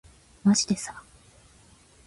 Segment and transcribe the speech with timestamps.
[0.43, 1.03] まじでさ